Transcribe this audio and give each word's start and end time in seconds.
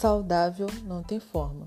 Saudável 0.00 0.66
não 0.84 1.02
tem 1.02 1.20
forma. 1.20 1.66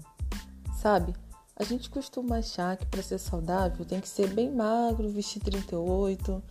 Sabe? 0.81 1.13
A 1.55 1.63
gente 1.63 1.87
costuma 1.87 2.37
achar 2.37 2.75
que 2.75 2.85
para 2.87 3.03
ser 3.03 3.19
saudável 3.19 3.85
tem 3.85 3.99
que 3.99 4.09
ser 4.09 4.27
bem 4.33 4.51
magro, 4.51 5.07
vestir 5.07 5.39
38, 5.39 6.41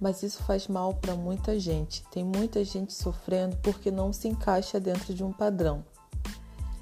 mas 0.00 0.24
isso 0.24 0.42
faz 0.42 0.66
mal 0.66 0.94
para 0.94 1.14
muita 1.14 1.60
gente. 1.60 2.02
Tem 2.10 2.24
muita 2.24 2.64
gente 2.64 2.92
sofrendo 2.92 3.56
porque 3.58 3.88
não 3.88 4.12
se 4.12 4.26
encaixa 4.26 4.80
dentro 4.80 5.14
de 5.14 5.22
um 5.22 5.32
padrão. 5.32 5.84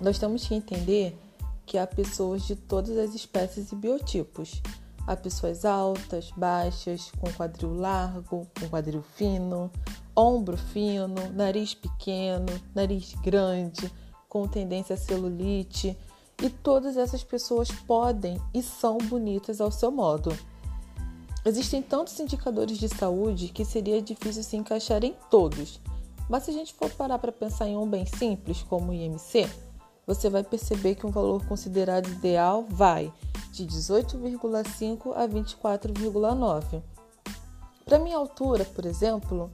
Nós 0.00 0.18
temos 0.18 0.46
que 0.46 0.54
entender 0.54 1.20
que 1.66 1.76
há 1.76 1.86
pessoas 1.86 2.44
de 2.44 2.56
todas 2.56 2.96
as 2.96 3.14
espécies 3.14 3.70
e 3.72 3.76
biotipos. 3.76 4.62
Há 5.06 5.16
pessoas 5.16 5.66
altas, 5.66 6.30
baixas, 6.34 7.12
com 7.20 7.30
quadril 7.30 7.74
largo, 7.74 8.46
com 8.58 8.68
quadril 8.70 9.02
fino, 9.02 9.70
ombro 10.16 10.56
fino, 10.56 11.30
nariz 11.34 11.74
pequeno, 11.74 12.58
nariz 12.74 13.12
grande, 13.22 13.92
com 14.30 14.48
tendência 14.48 14.94
a 14.94 14.96
celulite. 14.96 15.94
E 16.42 16.48
todas 16.48 16.96
essas 16.96 17.22
pessoas 17.22 17.70
podem 17.70 18.40
e 18.54 18.62
são 18.62 18.96
bonitas 18.96 19.60
ao 19.60 19.70
seu 19.70 19.90
modo. 19.90 20.34
Existem 21.44 21.82
tantos 21.82 22.18
indicadores 22.18 22.78
de 22.78 22.88
saúde 22.88 23.48
que 23.48 23.64
seria 23.64 24.00
difícil 24.00 24.42
se 24.42 24.56
encaixar 24.56 25.04
em 25.04 25.14
todos. 25.30 25.78
Mas 26.30 26.44
se 26.44 26.50
a 26.50 26.54
gente 26.54 26.72
for 26.72 26.90
parar 26.92 27.18
para 27.18 27.32
pensar 27.32 27.68
em 27.68 27.76
um 27.76 27.86
bem 27.86 28.06
simples, 28.06 28.62
como 28.62 28.90
o 28.92 28.94
IMC, 28.94 29.50
você 30.06 30.30
vai 30.30 30.42
perceber 30.42 30.94
que 30.94 31.06
um 31.06 31.10
valor 31.10 31.44
considerado 31.46 32.08
ideal 32.08 32.64
vai 32.68 33.12
de 33.52 33.66
18,5 33.66 35.12
a 35.14 35.26
24,9. 35.28 36.82
Para 37.84 37.98
minha 37.98 38.16
altura, 38.16 38.64
por 38.64 38.86
exemplo, 38.86 39.50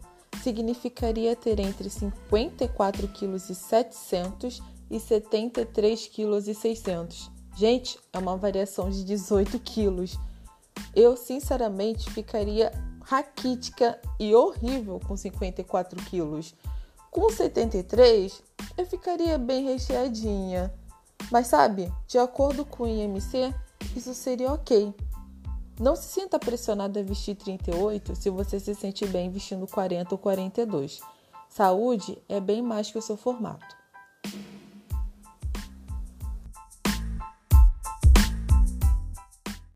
significaria 0.47 1.35
ter 1.35 1.59
entre 1.59 1.89
54,7 1.89 3.97
kg 3.99 4.63
e 4.89 4.99
73,6 4.99 6.83
kg. 6.85 7.09
Gente, 7.57 7.99
é 8.13 8.19
uma 8.19 8.37
variação 8.37 8.89
de 8.89 9.03
18 9.03 9.59
quilos. 9.59 10.17
Eu, 10.95 11.17
sinceramente, 11.17 12.09
ficaria 12.13 12.71
raquítica 13.03 14.01
e 14.21 14.37
horrível 14.37 15.01
com 15.01 15.17
54 15.17 16.01
quilos. 16.05 16.55
Com 17.11 17.29
73, 17.29 18.41
eu 18.79 18.87
ficaria 18.87 19.37
bem 19.39 19.65
recheadinha. 19.65 20.73
Mas 21.33 21.49
sabe, 21.49 21.93
de 22.07 22.19
acordo 22.19 22.65
com 22.65 22.85
o 22.85 22.87
IMC, 22.87 23.53
isso 23.97 24.15
seria 24.15 24.53
ok. 24.53 24.95
Não 25.79 25.95
se 25.95 26.09
sinta 26.09 26.39
pressionado 26.39 26.99
a 26.99 27.03
vestir 27.03 27.35
38 27.35 28.17
se 28.17 28.31
você 28.31 28.59
se 28.59 28.75
sente 28.75 29.07
bem 29.07 29.31
vestindo 29.31 29.67
40 29.67 30.15
ou 30.15 30.19
42. 30.19 31.01
Saúde 31.51 32.17
é 32.29 32.41
bem 32.41 32.63
mais 32.63 32.91
que 32.91 32.99
o 32.99 33.03
seu 33.03 33.17
formato. 33.17 33.77